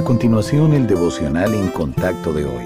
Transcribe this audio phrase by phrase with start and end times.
[0.00, 2.64] A continuación, el devocional en contacto de hoy.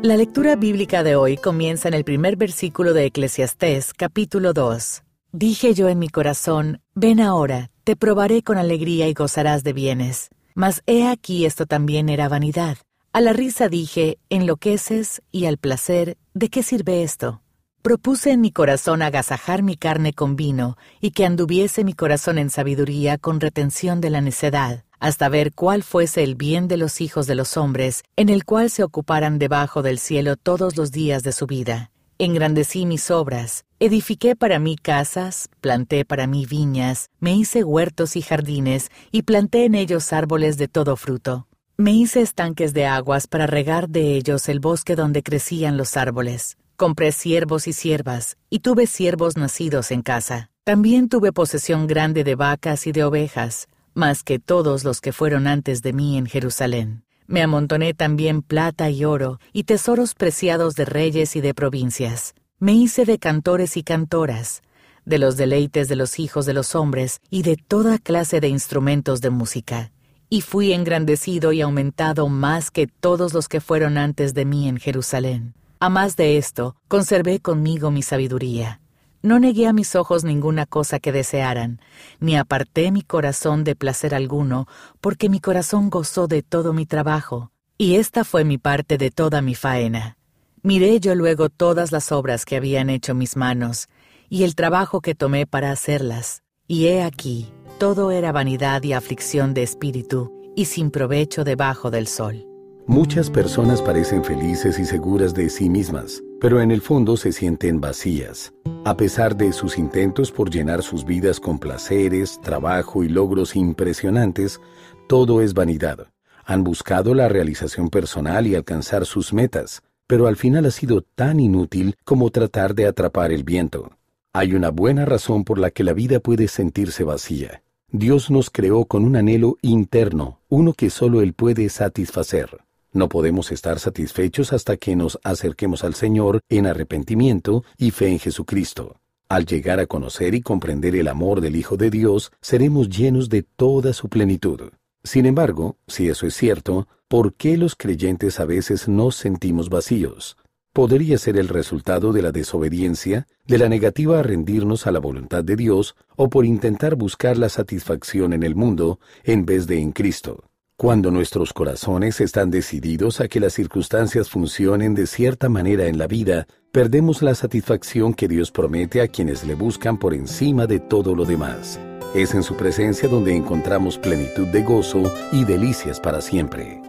[0.00, 5.02] La lectura bíblica de hoy comienza en el primer versículo de Eclesiastés, capítulo 2.
[5.30, 10.30] Dije yo en mi corazón, ven ahora, te probaré con alegría y gozarás de bienes.
[10.54, 12.78] Mas he aquí esto también era vanidad.
[13.12, 17.42] A la risa dije, enloqueces, y al placer, ¿de qué sirve esto?
[17.82, 22.48] Propuse en mi corazón agasajar mi carne con vino, y que anduviese mi corazón en
[22.48, 27.26] sabiduría con retención de la necedad hasta ver cuál fuese el bien de los hijos
[27.26, 31.32] de los hombres, en el cual se ocuparan debajo del cielo todos los días de
[31.32, 31.90] su vida.
[32.18, 38.22] Engrandecí mis obras, edifiqué para mí casas, planté para mí viñas, me hice huertos y
[38.22, 41.46] jardines, y planté en ellos árboles de todo fruto.
[41.76, 46.56] Me hice estanques de aguas para regar de ellos el bosque donde crecían los árboles.
[46.74, 50.50] Compré siervos y siervas, y tuve siervos nacidos en casa.
[50.64, 55.46] También tuve posesión grande de vacas y de ovejas, más que todos los que fueron
[55.46, 57.02] antes de mí en Jerusalén.
[57.26, 62.34] Me amontoné también plata y oro, y tesoros preciados de reyes y de provincias.
[62.58, 64.62] Me hice de cantores y cantoras,
[65.04, 69.20] de los deleites de los hijos de los hombres, y de toda clase de instrumentos
[69.20, 69.92] de música.
[70.30, 74.78] Y fui engrandecido y aumentado más que todos los que fueron antes de mí en
[74.78, 75.54] Jerusalén.
[75.80, 78.80] A más de esto, conservé conmigo mi sabiduría
[79.22, 81.80] no negué a mis ojos ninguna cosa que desearan,
[82.20, 84.66] ni aparté mi corazón de placer alguno,
[85.00, 89.42] porque mi corazón gozó de todo mi trabajo, y esta fue mi parte de toda
[89.42, 90.16] mi faena.
[90.62, 93.88] Miré yo luego todas las obras que habían hecho mis manos,
[94.28, 99.54] y el trabajo que tomé para hacerlas, y he aquí, todo era vanidad y aflicción
[99.54, 102.44] de espíritu, y sin provecho debajo del sol.
[102.88, 107.80] Muchas personas parecen felices y seguras de sí mismas, pero en el fondo se sienten
[107.80, 108.54] vacías.
[108.84, 114.60] A pesar de sus intentos por llenar sus vidas con placeres, trabajo y logros impresionantes,
[115.08, 116.08] todo es vanidad.
[116.44, 121.38] Han buscado la realización personal y alcanzar sus metas, pero al final ha sido tan
[121.38, 123.90] inútil como tratar de atrapar el viento.
[124.32, 127.62] Hay una buena razón por la que la vida puede sentirse vacía.
[127.90, 132.58] Dios nos creó con un anhelo interno, uno que solo Él puede satisfacer.
[132.92, 138.18] No podemos estar satisfechos hasta que nos acerquemos al Señor en arrepentimiento y fe en
[138.18, 138.96] Jesucristo.
[139.28, 143.42] Al llegar a conocer y comprender el amor del Hijo de Dios, seremos llenos de
[143.42, 144.70] toda su plenitud.
[145.04, 150.38] Sin embargo, si eso es cierto, ¿por qué los creyentes a veces nos sentimos vacíos?
[150.72, 155.44] Podría ser el resultado de la desobediencia, de la negativa a rendirnos a la voluntad
[155.44, 159.92] de Dios o por intentar buscar la satisfacción en el mundo en vez de en
[159.92, 160.47] Cristo.
[160.80, 166.06] Cuando nuestros corazones están decididos a que las circunstancias funcionen de cierta manera en la
[166.06, 171.16] vida, perdemos la satisfacción que Dios promete a quienes le buscan por encima de todo
[171.16, 171.80] lo demás.
[172.14, 175.02] Es en su presencia donde encontramos plenitud de gozo
[175.32, 176.80] y delicias para siempre.